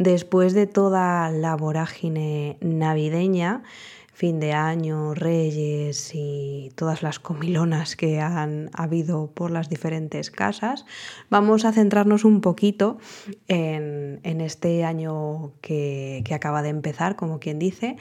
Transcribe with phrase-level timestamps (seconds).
[0.00, 3.64] Después de toda la vorágine navideña,
[4.14, 10.86] fin de año, reyes y todas las comilonas que han habido por las diferentes casas,
[11.28, 12.96] vamos a centrarnos un poquito
[13.46, 17.96] en, este año que, acaba de empezar, como quien dice,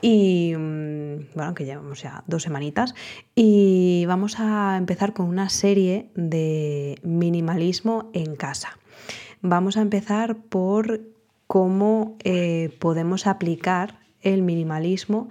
[0.00, 2.94] y mm, bueno, que llevamos ya dos semanitas,
[3.34, 8.78] y vamos a empezar con una serie de minimalismo en casa.
[9.42, 11.00] Vamos a empezar por
[11.50, 15.28] cómo eh, podemos aplicar el minimalismo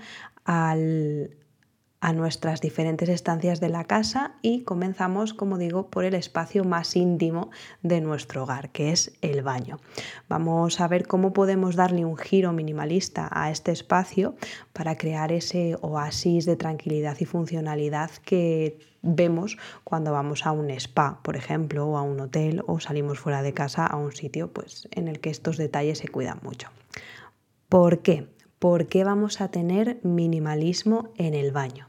[2.02, 6.96] a nuestras diferentes estancias de la casa y comenzamos, como digo, por el espacio más
[6.96, 7.50] íntimo
[7.82, 9.80] de nuestro hogar, que es el baño.
[10.30, 14.36] Vamos a ver cómo podemos darle un giro minimalista a este espacio
[14.72, 21.20] para crear ese oasis de tranquilidad y funcionalidad que vemos cuando vamos a un spa,
[21.22, 24.88] por ejemplo, o a un hotel o salimos fuera de casa a un sitio pues,
[24.92, 26.70] en el que estos detalles se cuidan mucho.
[27.68, 28.28] ¿Por qué?
[28.60, 31.88] ¿por qué vamos a tener minimalismo en el baño?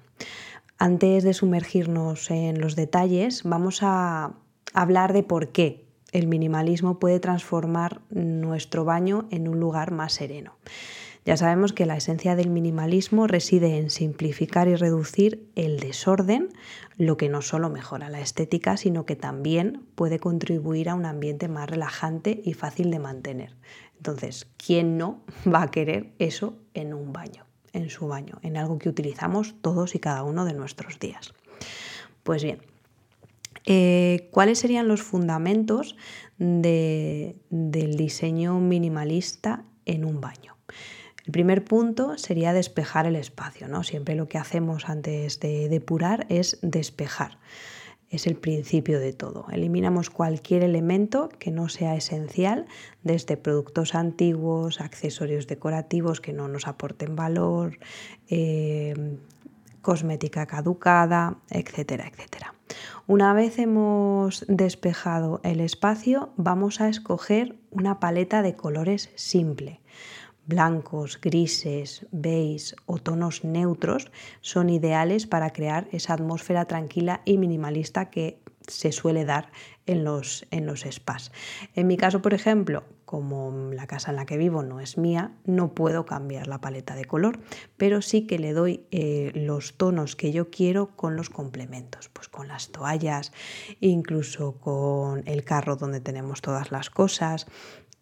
[0.79, 4.35] Antes de sumergirnos en los detalles, vamos a
[4.73, 10.57] hablar de por qué el minimalismo puede transformar nuestro baño en un lugar más sereno.
[11.27, 16.49] Ya sabemos que la esencia del minimalismo reside en simplificar y reducir el desorden,
[16.97, 21.47] lo que no solo mejora la estética, sino que también puede contribuir a un ambiente
[21.47, 23.57] más relajante y fácil de mantener.
[23.99, 28.79] Entonces, ¿quién no va a querer eso en un baño, en su baño, en algo
[28.79, 31.33] que utilizamos todos y cada uno de nuestros días?
[32.23, 32.59] Pues bien,
[33.67, 35.97] eh, ¿cuáles serían los fundamentos
[36.39, 37.35] del
[37.97, 40.57] diseño minimalista en un baño?
[41.27, 43.85] El primer punto sería despejar el espacio, ¿no?
[43.85, 47.39] Siempre lo que hacemos antes de depurar es despejar
[48.11, 49.47] es el principio de todo.
[49.53, 52.67] Eliminamos cualquier elemento que no sea esencial,
[53.03, 57.79] desde productos antiguos, accesorios decorativos que no nos aporten valor,
[58.29, 59.17] eh,
[59.81, 62.55] cosmética caducada, etcétera, etcétera.
[63.07, 69.80] Una vez hemos despejado el espacio, vamos a escoger una paleta de colores simple
[70.51, 74.11] blancos, grises, beige o tonos neutros
[74.43, 79.51] son ideales para crear esa atmósfera tranquila y minimalista que se suele dar
[79.87, 81.33] en los, en los spas.
[81.75, 85.33] En mi caso, por ejemplo, como la casa en la que vivo no es mía,
[85.45, 87.41] no puedo cambiar la paleta de color,
[87.77, 92.29] pero sí que le doy eh, los tonos que yo quiero con los complementos, pues
[92.29, 93.33] con las toallas,
[93.81, 97.47] incluso con el carro donde tenemos todas las cosas,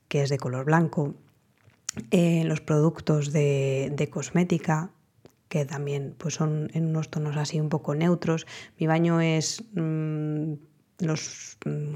[0.09, 1.15] que es de color blanco,
[2.11, 4.91] eh, los productos de, cosmética,
[5.49, 8.47] que también pues son en unos tonos así un poco neutros.
[8.79, 10.53] Mi baño es mm,
[11.01, 11.95] los, mm,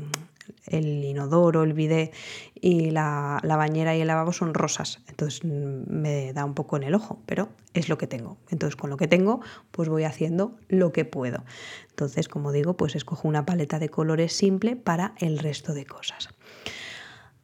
[0.66, 2.12] el inodoro, el bidet
[2.54, 5.02] y la, la, bañera y el lavabo son rosas.
[5.08, 8.38] Entonces mm, me da un poco en el ojo, pero es lo que tengo.
[8.50, 9.40] Entonces con lo que tengo
[9.70, 11.44] pues voy haciendo lo que puedo.
[11.90, 16.30] Entonces como digo pues escojo una paleta de colores simple para el resto de cosas.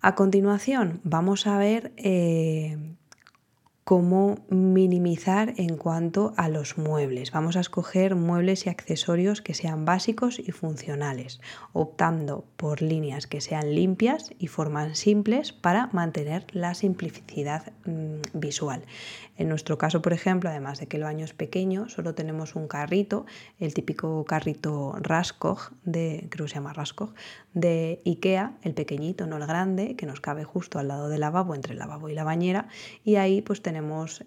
[0.01, 2.95] A continuación, vamos a ver eh,
[3.89, 7.33] cómo minimizar en cuanto a los muebles.
[7.33, 11.41] Vamos a escoger muebles y accesorios que sean básicos y funcionales,
[11.73, 18.83] optando por líneas que sean limpias y formas simples para mantener la simplicidad mm, visual.
[19.39, 22.69] En nuestro caso, por ejemplo, además de que el baño es pequeño, solo tenemos un
[22.69, 23.25] carrito,
[23.59, 27.15] el típico carrito Raskog, de, creo se llama Raskog,
[27.55, 31.55] de Ikea, el pequeñito, no el grande, que nos cabe justo al lado del lavabo,
[31.55, 32.69] entre el lavabo y la bañera,
[33.03, 33.78] y ahí pues tenemos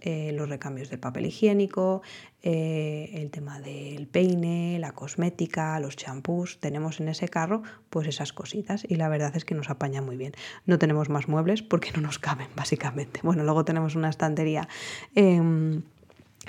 [0.02, 2.02] eh, los recambios de papel higiénico,
[2.44, 8.34] eh, el tema del peine, la cosmética, los champús, tenemos en ese carro pues esas
[8.34, 10.34] cositas y la verdad es que nos apaña muy bien.
[10.66, 13.20] No tenemos más muebles porque no nos caben básicamente.
[13.24, 14.68] Bueno, luego tenemos una estantería.
[15.16, 15.84] Em,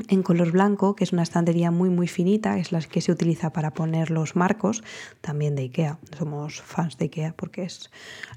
[0.09, 3.53] en color blanco, que es una estantería muy muy finita, es la que se utiliza
[3.53, 4.83] para poner los marcos,
[5.21, 5.99] también de IKEA.
[6.17, 7.91] Somos fans de IKEA porque es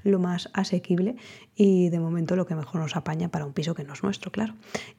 [0.04, 1.16] lo más asequible
[1.54, 4.30] y de momento lo que mejor nos apaña para un piso que no es nuestro,
[4.30, 4.54] claro.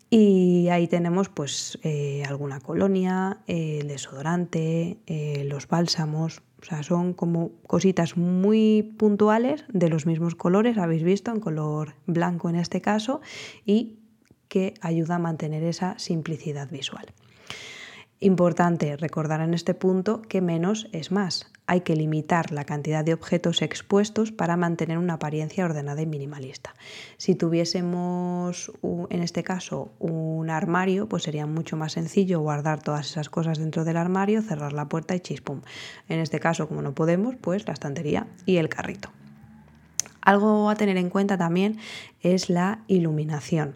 [0.10, 7.14] Y ahí tenemos pues eh, alguna colonia, el desodorante, eh, los bálsamos, o sea, son
[7.14, 12.82] como cositas muy puntuales de los mismos colores, habéis visto, en color blanco en este
[12.82, 13.22] caso,
[13.64, 14.00] y
[14.48, 17.14] que ayuda a mantener esa simplicidad visual.
[18.20, 21.52] Importante recordar en este punto que menos es más.
[21.68, 26.74] Hay que limitar la cantidad de objetos expuestos para mantener una apariencia ordenada y minimalista.
[27.18, 33.30] Si tuviésemos, en este caso, un armario, pues sería mucho más sencillo guardar todas esas
[33.30, 35.62] cosas dentro del armario, cerrar la puerta y chispum.
[36.10, 39.12] En este caso, como no podemos, pues la estantería y el carrito.
[40.22, 41.78] Algo a tener en cuenta también
[42.22, 43.76] es la iluminación.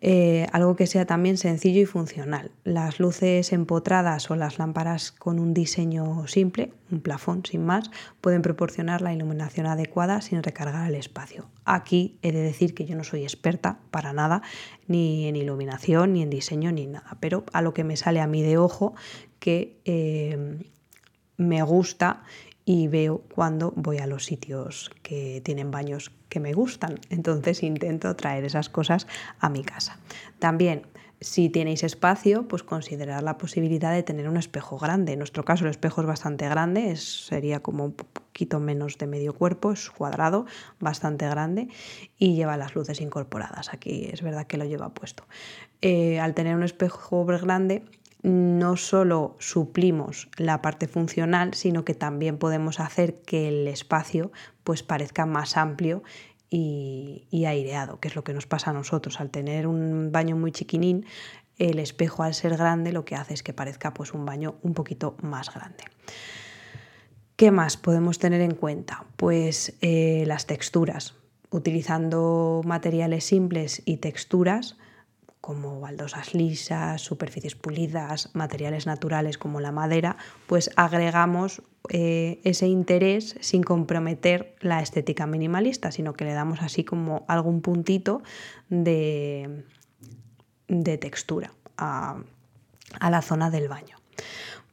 [0.00, 2.52] Eh, algo que sea también sencillo y funcional.
[2.62, 7.90] Las luces empotradas o las lámparas con un diseño simple, un plafón sin más,
[8.20, 11.50] pueden proporcionar la iluminación adecuada sin recargar el espacio.
[11.64, 14.42] Aquí he de decir que yo no soy experta para nada,
[14.86, 18.28] ni en iluminación, ni en diseño, ni nada, pero a lo que me sale a
[18.28, 18.94] mí de ojo
[19.40, 20.58] que eh,
[21.36, 22.22] me gusta
[22.68, 27.00] y veo cuando voy a los sitios que tienen baños que me gustan.
[27.08, 29.06] Entonces intento traer esas cosas
[29.40, 29.98] a mi casa.
[30.38, 30.82] También
[31.18, 35.14] si tenéis espacio, pues considerar la posibilidad de tener un espejo grande.
[35.14, 39.32] En nuestro caso el espejo es bastante grande, sería como un poquito menos de medio
[39.32, 40.44] cuerpo, es cuadrado,
[40.78, 41.68] bastante grande
[42.18, 43.72] y lleva las luces incorporadas.
[43.72, 45.26] Aquí es verdad que lo lleva puesto.
[45.80, 47.82] Eh, al tener un espejo grande
[48.22, 54.32] no solo suplimos la parte funcional, sino que también podemos hacer que el espacio
[54.64, 56.02] pues parezca más amplio
[56.50, 59.20] y, aireado, que es lo que nos pasa a nosotros.
[59.20, 61.06] Al tener un baño muy chiquinín,
[61.58, 64.74] el espejo al ser grande lo que hace es que parezca pues un baño un
[64.74, 65.84] poquito más grande.
[67.36, 69.04] ¿Qué más podemos tener en cuenta?
[69.16, 71.14] Pues eh, las texturas.
[71.50, 74.76] Utilizando materiales simples y texturas,
[75.40, 83.36] como baldosas lisas, superficies pulidas, materiales naturales como la madera, pues agregamos eh, ese interés
[83.40, 88.22] sin comprometer la estética minimalista, sino que le damos así como algún puntito
[88.68, 89.64] de,
[90.66, 92.18] de textura a,
[93.00, 93.96] la zona del baño.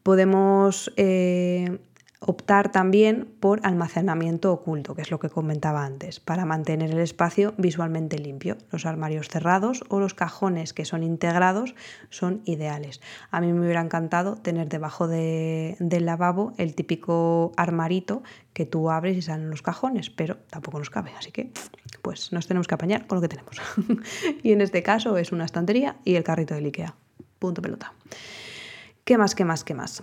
[0.03, 1.79] Podemos eh,
[2.27, 7.53] Optar también por almacenamiento oculto, que es lo que comentaba antes, para mantener el espacio
[7.59, 8.57] visualmente limpio.
[8.71, 11.75] Los armarios cerrados o los cajones que son integrados
[12.09, 12.99] son ideales.
[13.29, 18.23] A mí me hubiera encantado tener debajo del lavabo el típico armarito
[18.53, 21.51] que tú abres y salen los cajones, pero tampoco nos cabe, así que
[22.01, 23.61] pues nos tenemos que apañar con lo que tenemos.
[24.41, 26.95] y en este caso es una estantería y el carrito de Ikea.
[27.37, 27.93] Punto pelota.
[29.03, 30.01] ¿Qué más, qué más, qué más?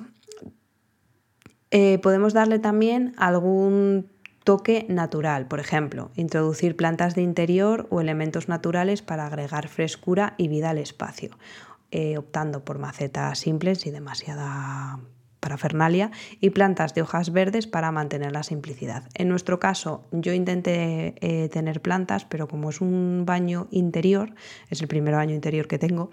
[1.75, 4.11] Eh, podemos darle también algún
[4.45, 10.49] toque natural, por ejemplo, introducir plantas de interior o elementos naturales para agregar frescura y
[10.49, 11.39] vida al espacio,
[11.91, 15.01] eh, optando por macetas simples y demasiada
[15.41, 16.11] parafernalia
[16.41, 19.05] y plantas de hojas verdes para mantener la simplicidad.
[19.15, 24.35] En nuestro caso, yo intenté eh, tener plantas, pero como es un baño interior,
[24.69, 26.11] es el primer baño interior que tengo,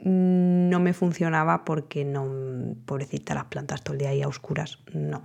[0.00, 5.22] no me funcionaba porque no, pobrecita, las plantas todo el día ahí a oscuras, no.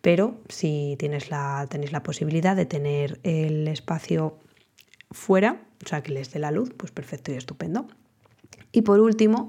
[0.00, 4.38] Pero si tienes la, tenéis la posibilidad de tener el espacio
[5.10, 7.86] fuera, o sea, que les dé la luz, pues perfecto y estupendo.
[8.72, 9.48] Y por último,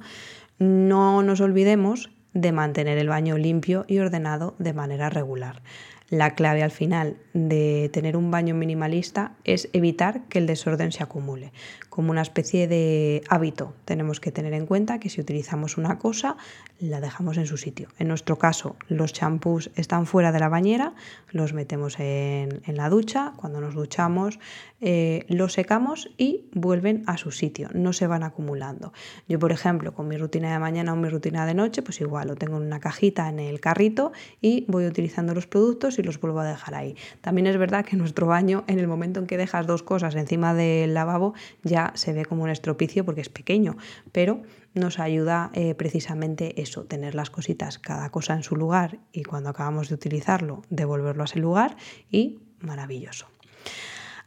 [0.59, 5.61] no nos olvidemos de mantener el baño limpio y ordenado de manera regular.
[6.09, 11.03] La clave al final de tener un baño minimalista es evitar que el desorden se
[11.03, 11.51] acumule.
[11.89, 16.37] Como una especie de hábito, tenemos que tener en cuenta que si utilizamos una cosa,
[16.79, 17.89] la dejamos en su sitio.
[17.99, 20.93] En nuestro caso, los champús están fuera de la bañera,
[21.31, 24.39] los metemos en, la ducha, cuando nos duchamos
[24.79, 28.93] eh, los secamos y vuelven a su sitio, no se van acumulando.
[29.27, 32.27] Yo, por ejemplo, con mi rutina de mañana o mi rutina de noche, pues igual
[32.27, 36.19] lo tengo en una cajita en el carrito y voy utilizando los productos y los
[36.19, 36.95] vuelvo a dejar ahí.
[37.21, 40.53] También es verdad que nuestro baño, en el momento en que dejas dos cosas encima
[40.53, 43.77] del lavabo, ya se ve como un estropicio porque es pequeño,
[44.11, 44.41] pero
[44.73, 49.49] nos ayuda eh, precisamente eso, tener las cositas, cada cosa en su lugar y cuando
[49.49, 51.77] acabamos de utilizarlo, devolverlo a ese lugar
[52.11, 53.27] y maravilloso.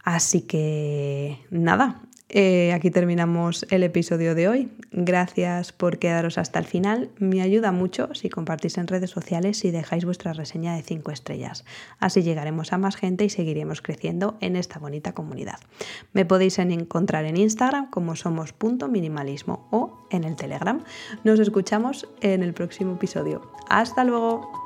[0.03, 4.69] Así que nada, eh, aquí terminamos el episodio de hoy.
[4.93, 7.11] Gracias por quedaros hasta el final.
[7.19, 11.65] Me ayuda mucho si compartís en redes sociales y dejáis vuestra reseña de 5 estrellas.
[11.99, 15.59] Así llegaremos a más gente y seguiremos creciendo en esta bonita comunidad.
[16.13, 20.85] Me podéis encontrar en Instagram como somos.minimalismo o en el Telegram.
[21.25, 23.51] Nos escuchamos en el próximo episodio.
[23.69, 24.60] Hasta luego.